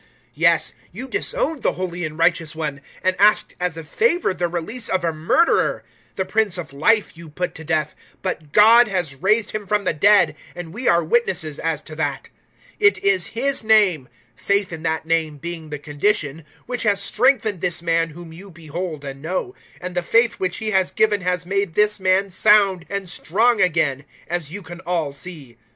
003:014 0.01 0.07
Yes, 0.33 0.73
you 0.91 1.07
disowned 1.07 1.61
the 1.61 1.73
holy 1.73 2.03
and 2.03 2.17
righteous 2.17 2.55
One, 2.55 2.81
and 3.03 3.15
asked 3.19 3.53
as 3.59 3.77
a 3.77 3.83
favour 3.83 4.33
the 4.33 4.47
release 4.47 4.89
of 4.89 5.05
a 5.05 5.13
murderer. 5.13 5.83
003:015 6.13 6.15
The 6.15 6.25
Prince 6.25 6.57
of 6.57 6.73
Life 6.73 7.15
you 7.15 7.29
put 7.29 7.53
to 7.53 7.63
death; 7.63 7.93
but 8.23 8.51
God 8.51 8.87
has 8.87 9.13
raised 9.13 9.51
Him 9.51 9.67
from 9.67 9.83
the 9.83 9.93
dead, 9.93 10.35
and 10.55 10.73
we 10.73 10.87
are 10.87 11.03
witnesses 11.03 11.59
as 11.59 11.83
to 11.83 11.95
that. 11.97 12.29
003:016 12.79 12.87
It 12.87 12.97
is 13.03 13.27
His 13.27 13.63
name 13.63 14.09
faith 14.35 14.73
in 14.73 14.81
that 14.81 15.05
name 15.05 15.37
being 15.37 15.69
the 15.69 15.77
condition 15.77 16.45
which 16.65 16.81
has 16.81 16.99
strengthened 16.99 17.61
this 17.61 17.83
man 17.83 18.09
whom 18.09 18.33
you 18.33 18.49
behold 18.49 19.05
and 19.05 19.21
know; 19.21 19.53
and 19.79 19.93
the 19.93 20.01
faith 20.01 20.39
which 20.39 20.57
He 20.57 20.71
has 20.71 20.91
given 20.91 21.21
has 21.21 21.45
made 21.45 21.75
this 21.75 21.99
man 21.99 22.31
sound 22.31 22.87
and 22.89 23.07
strong 23.07 23.61
again, 23.61 24.05
as 24.27 24.49
you 24.49 24.63
can 24.63 24.79
all 24.79 25.11
see. 25.11 25.57